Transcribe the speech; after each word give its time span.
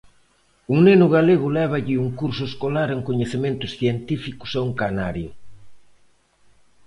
Un 0.73 0.79
neno 0.87 1.07
galego 1.15 1.47
lévalle 1.57 2.01
un 2.05 2.09
curso 2.19 2.43
escolar 2.51 2.89
en 2.95 3.01
coñecementos 3.09 3.71
científicos 3.79 4.51
a 4.53 4.59
un 4.67 4.73
canario. 4.81 5.29